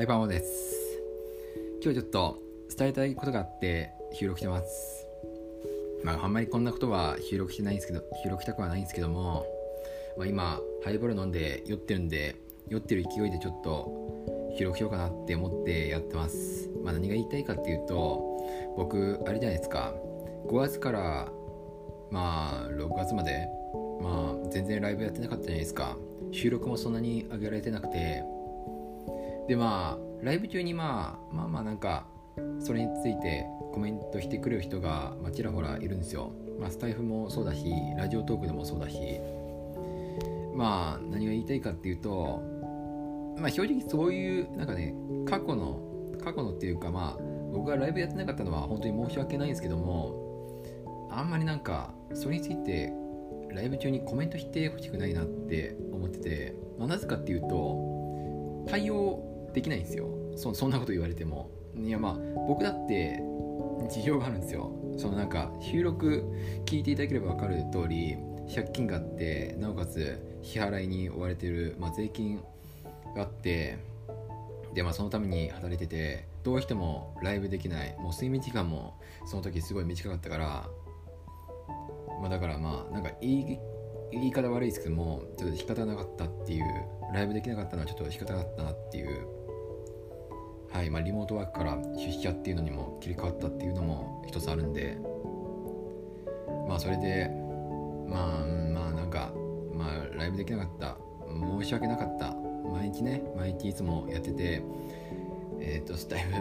[0.00, 0.98] はい、パモです。
[1.84, 2.38] 今日ちょっと
[2.74, 5.06] 伝えたいことがあって収録してます。
[6.02, 9.44] まあ、あんまりこんなことは収録してないんですけど、収録したくはないんですけども、
[10.16, 12.34] まあ、今、ハイボール飲んで酔ってるんで、
[12.70, 16.70] 酔ってる勢いでちょっと収録しようかなって思ってやってます。
[16.82, 18.42] まあ、何が言いたいかっていうと、
[18.78, 19.92] 僕、あれじゃないですか、
[20.46, 21.30] 5月から、
[22.10, 23.46] まあ、6月まで、
[24.00, 25.98] まあ、全然ライブやってなかったじゃないですか。
[26.32, 28.24] 収録もそんなに上げられてなくて、
[29.48, 32.06] でまあライブ中にまあまあまあなんか
[32.60, 39.20] それについてコメントしてくれる人が、まあ、ちらほらいるんですよ、まあ、スタイフもそうだしラジオトークでもそうだし。
[40.60, 42.42] まあ何が言いたいかっていうと
[43.38, 44.94] まあ正直そういうなんかね
[45.26, 45.80] 過去の
[46.22, 50.60] 過去のっていうかまあ僕がライブやってなかったのは本当に申し訳ないんですけども
[51.10, 52.92] あんまりなんかそれについて
[53.52, 60.08] ライブ中にコメントしてほしくないなって思ってて、まあ、なぜかっていうと対応できないんですよ。
[60.36, 61.50] そそんなこと言われても。
[61.76, 63.22] いやまあ僕だって
[63.90, 64.72] 事情があるんですよ。
[64.96, 66.24] そのなんか収録
[66.66, 68.16] 聞いていただければ分かる通り
[68.54, 72.42] 借金があってなおかつ支払いに追われてる、まあ、税金
[73.14, 73.78] があって
[74.74, 80.68] でまあそのために働いててどうしてもライブできないもう睡眠時間もその時すごい短かったから
[82.20, 83.58] まあだからまあなんか言い
[84.12, 86.64] 言い方悪いですけどもちょっと仕方なかったっていう
[87.14, 89.26] ライブできなかったのはちょっと仕方なかったなっていう
[90.72, 94.98] はいまあリモートワークから出社っていうのにも切り替わったっていうのも一つあるんで
[96.68, 97.28] まあそれで
[98.08, 99.32] まあまあなんか
[99.74, 100.96] まあライブできなかった
[101.60, 102.34] 申し訳なかった
[102.70, 104.62] 毎日ね毎日いつもやってて
[105.60, 106.32] えっ、とスタイフ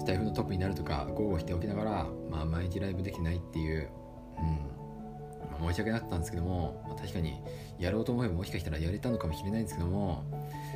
[0.00, 3.88] スタイフのトップになるとか豪語しておきながらまあ毎日ライブできてないっていう
[4.38, 4.44] うん
[5.60, 7.40] まあ申し訳なかったんですけども、まあ確かに
[7.78, 10.24] やろうと思えばもしかしたらやれたのかもしれないんですけども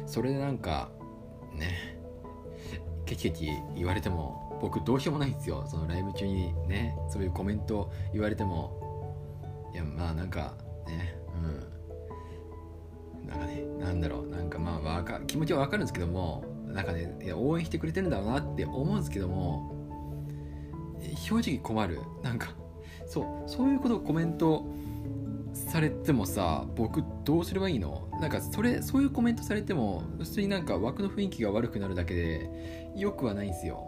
[0.06, 0.88] それでなんか
[1.54, 1.93] ね
[3.04, 10.54] ケチケチ言われても僕どうしようもないんですよそのライブ中にねそういうコメント言われてもいやまあなんか
[10.86, 19.72] ねうんなんかねなんだろうなんかまあわか気持ちはわかるんですけどもなんかねいや応援してくれてるんだろうなって思うんですけども
[21.16, 22.54] 正直困るなんか
[23.06, 24.64] そうそういうことコメント
[25.54, 28.08] されてもさ僕どうすればいいの？
[28.20, 32.50] なんかそれそういうコメントされても普通になんか枠の雰囲気が悪くなるだけで
[32.96, 33.86] よくはないんですよ。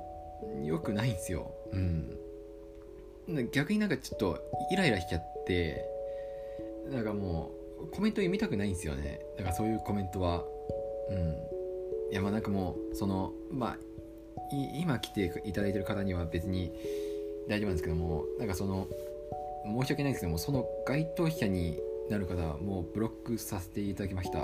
[0.62, 1.52] よくないんすよ。
[1.72, 2.18] うん。
[3.52, 4.38] 逆になんかちょっと
[4.70, 5.84] イライラしちゃって
[6.90, 7.50] なんかも
[7.80, 9.20] うコメント読みたくないんですよね。
[9.36, 10.44] だからそういうコメントは。
[11.10, 11.36] うん。
[12.12, 13.76] いやまあなんかもうそのまあ
[14.52, 16.72] 今来ていただいてる方には別に
[17.48, 18.86] 大丈夫なんですけどもなんかその
[19.66, 24.38] 申し訳ないですけどもその該当者になる方はもうブロックさせていただきました。
[24.38, 24.42] い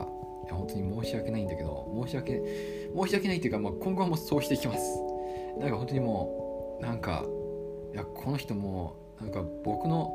[0.49, 5.01] や本当に申し訳ないんだけど申し訳申し訳ないっていうか、まあ、今後はもうそうしていきます。
[5.61, 7.25] なんか本当にもうなんか
[7.93, 10.13] いやこの人もなんか僕の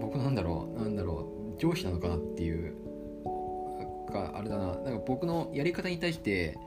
[0.00, 2.74] 僕なんだろうなんだろう上司なのかなっていう
[4.12, 4.66] かあれだな。
[4.66, 6.58] なんか僕のやり方に対して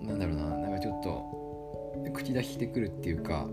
[0.00, 0.44] なんだろうな。
[0.56, 3.46] なんかちょっと口出ししてくるっていうか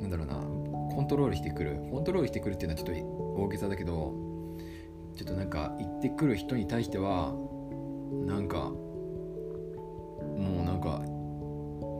[0.00, 0.77] なんだろうな。
[0.98, 3.04] コントロールしてくるコントロールしてくるっていうのはちょっと
[3.40, 4.16] 大げさだけど
[5.16, 7.32] ちょっとなんか言ってくる人に対しては
[8.26, 8.72] なんかも
[10.62, 11.00] うなんか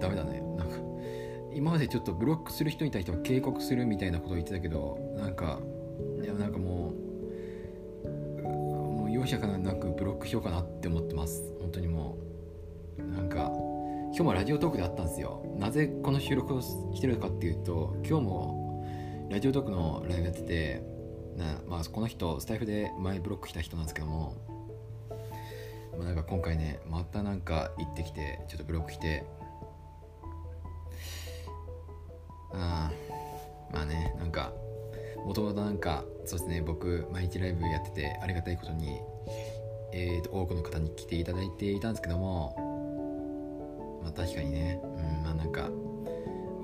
[0.00, 0.42] ダメだね。
[0.56, 0.78] なんか
[1.54, 5.60] 今までちょっとブロックする人に対しては警告するみたいなことを言ってたけどなんか
[6.20, 6.92] いやなんかも
[8.42, 11.54] うもう容赦かなくブロックしようかなって思ってます。
[11.60, 12.18] 本当にも
[12.98, 13.00] う。
[13.00, 13.52] なんか
[14.08, 15.40] 今日もラジオトークであったんですよ。
[15.56, 18.67] なぜこの収録をしてるかっていうと今日も
[19.30, 20.82] ラジオトークのライブやってて
[21.36, 24.34] な、まあ、この人スタイフで前ブロックした人なんですけども、
[25.98, 29.26] まあ、なんか今回ねまたなんか行ってきてちょっとブロックして
[32.54, 34.50] あーまあねなんか
[35.26, 38.98] もともとなんかそうですね僕毎日ライブやっててありがたいことに、
[39.92, 45.68] えー、と多くの方に来ていただいていたんですけどもまあ確かにねうんまあなんか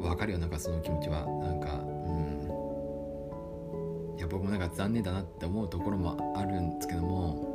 [0.00, 1.26] 分かるよなんかその気持ちは。
[1.26, 1.83] なんか
[4.34, 7.54] 僕もなんか残念だなって思うところもあるんですけども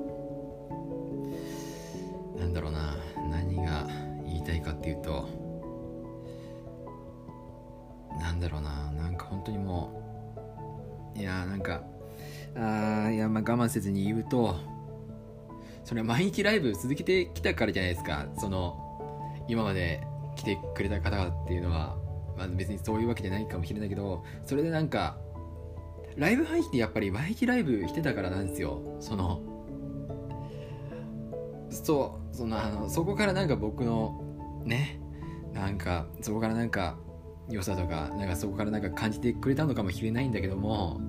[2.39, 2.95] なんだろうな
[3.29, 3.85] 何が
[4.25, 5.27] 言いたいかっていうと
[8.17, 11.83] なんだろうななんか本当にもういやーなんか
[12.55, 14.55] あーいやまあ我慢せずに言うと
[15.83, 18.27] それは毎日ライブ続けてきたからじゃないですか。
[18.37, 18.77] その
[19.49, 20.01] 今まで
[20.37, 21.97] 来てくれた方っていうのは、
[22.37, 25.17] まあ、別にそういうわけじゃないかもしれないけどそれでなんか
[26.19, 28.81] ライブ配信ってやっぱり毎日ライブしてたからなんですよ。
[28.99, 29.41] その
[31.69, 34.21] そうそのあのそこからなんか僕の
[34.65, 34.99] ね
[35.53, 36.97] なんかそこからなんか
[37.49, 40.99] 良さとかなんかそこからなんか感じてくれたのかもしれないんだけども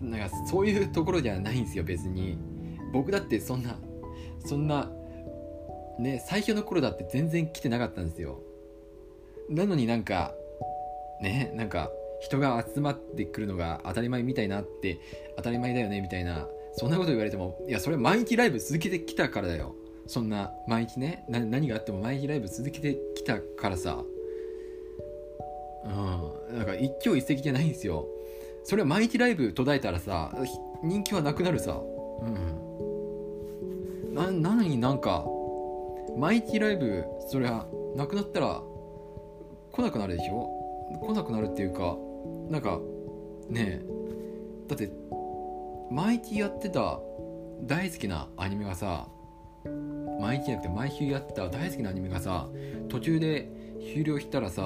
[0.00, 2.38] なんかそういうところではないんですよ別に。
[2.92, 3.76] 僕だってそんな
[4.44, 4.90] そんな
[5.98, 8.40] ね最初の頃だって全然来てなかったんですよ。
[9.48, 10.32] なのになんか
[11.20, 11.90] ねなんか
[12.20, 14.98] 人が集まってくるのが当たり前みたいなって
[15.36, 16.46] 当たり前だよねみたいな
[16.76, 19.74] そんなこと言われてもいやそれ毎日ライブ続けてきたからだよ。
[20.06, 24.02] そんな毎日ね何があっても毎日ライブ続けてきたからさ。
[25.84, 26.56] うん。
[26.56, 28.06] なんか一朝一夕じゃないんですよ。
[28.64, 30.32] それは毎日ライブ途絶えたらさ
[30.82, 31.80] 人気はなくなるさ。
[32.20, 32.24] う
[34.12, 34.14] ん。
[34.14, 35.24] ななのになんか
[36.18, 38.60] 毎日ライブそりゃなくなったら
[39.72, 40.50] 来なくなるでしょ？
[41.00, 41.96] 来なくなるっていうか
[42.50, 42.80] なんか
[43.48, 43.82] ね
[44.68, 44.90] だって
[45.90, 47.00] 毎日やってた
[47.62, 49.08] 大好きなアニメがさ
[50.20, 52.48] 毎日じゃなくて毎週やってた大好きなアニメがさ
[52.88, 53.50] 途中で
[53.92, 54.62] 終了したらさ、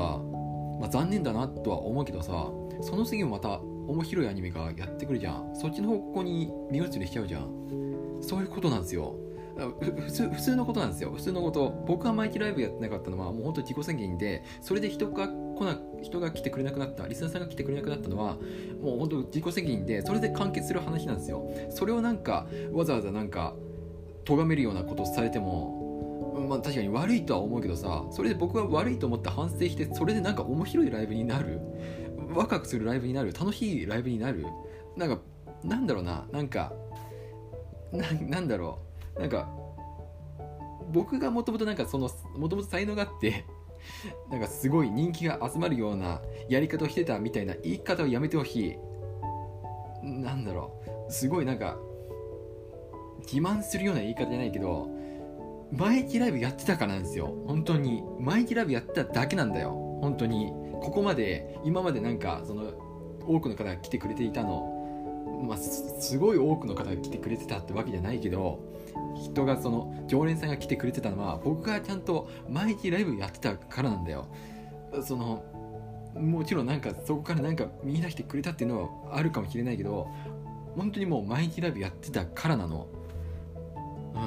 [0.80, 2.48] まあ、残念だなとは思うけどさ
[2.82, 5.54] その次もまた面白いアニメがやってくるじゃん。
[5.54, 8.18] そっちの方向に身移りしちゃうじゃん。
[8.20, 9.16] そういうことなんですよ。
[9.80, 11.10] 普通普通のことなんですよ。
[11.10, 11.84] 普通のこと。
[11.86, 18.36] 僕が毎日ライブやってなかったのはもう本当自己宣言でそれで人が来な人が来てくれなくなったリスナーさんが来てくれなくなったのは
[18.80, 21.48] もう本当自己責任でそれで完結する話なんですよ。
[21.70, 23.54] それをなんかわざわざなんか
[24.24, 31.60] 咎めるようなことされてもまあ確かに悪いとは思うけどさそれで僕は悪いと思って反省してそれでなんか面白いライブになる。
[32.34, 33.32] ワクワクするライブになる。
[33.32, 34.46] 楽しいライブになる。
[34.96, 35.20] なんか
[35.62, 36.26] なんだろうな。
[36.32, 36.72] なんか
[37.92, 38.78] なんだろ
[39.16, 39.20] う。
[39.20, 39.48] なんか
[40.92, 43.44] 僕がもともとなんかそのもともと才能があって
[44.30, 48.78] なんかすごい人気が集まるようなやり方をしてたみたいな言い方をやめてほし
[50.02, 50.02] い。
[50.02, 50.72] なんだろ
[51.08, 51.12] う。
[51.12, 51.78] すごいなんか
[53.20, 54.88] 自慢するような言い方じゃないけど
[55.72, 57.34] 毎日ライブやってたからなんですよ。
[57.46, 58.02] 本当に。
[58.20, 59.70] 毎日ライブやってただけなんだよ。
[60.00, 60.52] 本当に。
[60.80, 62.72] ここまで今までなんかその
[63.26, 64.74] 多くの方が来てくれていたの。
[65.42, 68.60] まあ、すごい多くの方が来てくれてたってわけじゃないけど
[69.14, 74.26] 人がその常連さんが来てくれてたのは僕がちゃんと毎日ライブやってたからなんだよ。
[75.02, 75.44] その
[76.14, 80.08] もちろんなんかそこからなんか見出してくれたっていうのはあるかもしれないけど
[80.76, 82.86] 本当にもう毎日ライブやってたからなの。
[84.14, 84.18] う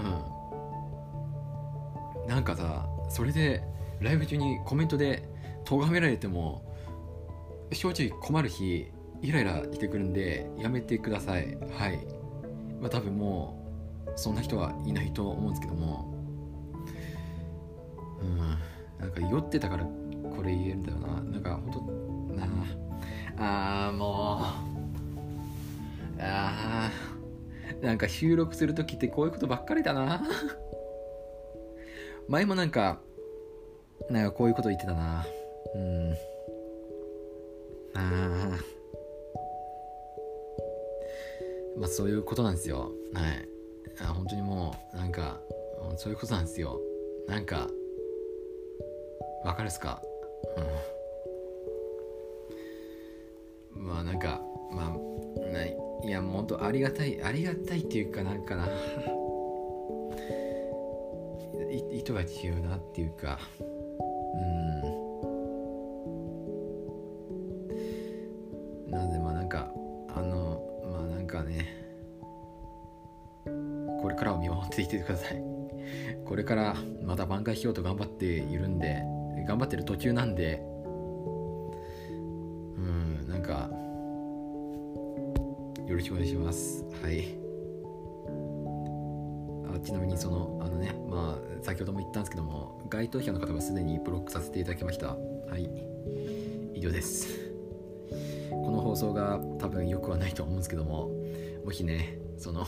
[2.25, 2.27] ん。
[2.27, 3.63] なんかさそれで
[4.01, 5.23] ライブ中にコメントで
[5.63, 6.61] 咎められても
[7.71, 8.91] 正直困るし
[9.21, 11.57] イライラしてくるんでやめてください。
[11.77, 11.99] はい。
[12.81, 13.66] まあ多分もう
[14.15, 16.13] そんな人はいないと思うんですけども。
[18.21, 18.57] うん
[18.99, 21.21] なんか酔ってたからこれ言えるんだよな。
[21.21, 21.81] なんかほんと
[22.33, 22.47] な
[23.37, 24.77] ああもう。
[26.19, 30.23] あーなんか収録する時ってこういうことばっかりだな。
[32.27, 32.99] 前もなんか
[34.09, 35.25] なんかこういうこと言ってたな。
[35.75, 36.11] うん。
[36.13, 36.17] あ
[37.95, 38.57] あ。
[41.77, 42.91] まあそういうことなんですよ。
[43.13, 43.56] はい。
[43.99, 45.39] あ本当にもうなんか
[45.97, 46.79] そういうことなんですよ。
[47.27, 47.67] なんか
[49.43, 50.01] わかるっすか？
[53.75, 53.85] うん。
[53.87, 54.41] まあなんか
[54.71, 54.97] まあ
[55.51, 58.67] ないいやもう本当ありがたいありがたいっていうかなんかな。
[61.91, 63.39] 意図が違うなっていうか。
[63.59, 63.63] う
[68.87, 68.91] ん。
[68.91, 69.71] なのでまあなんか
[70.15, 71.86] あのまあなんかね。
[74.17, 75.41] からを見守っていてください。
[76.25, 79.01] これからまた挽回しようと頑張っているんで
[79.47, 80.61] 頑張ってる途中なんで
[82.75, 83.69] うんなんか
[85.87, 86.83] よろしくお願いします。
[87.01, 87.37] はい。
[89.73, 95.07] あちなみにそのあのねまあ先ほども言ったんですけども該当者の方はすでにブロックさせていただきました。
[95.07, 95.15] は
[95.57, 95.69] い。
[96.73, 97.47] 以上です。
[98.49, 101.09] この放送が多分良くはないと思うんですけども
[101.63, 102.67] もしねその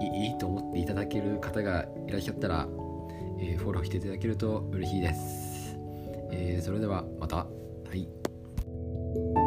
[0.00, 2.68] いいと思っていただける方がいらっしゃったら、
[3.40, 5.76] えー、フォローしていただけると嬉しいです、
[6.30, 7.36] えー、それではまた。
[7.36, 7.46] は
[7.94, 9.41] い。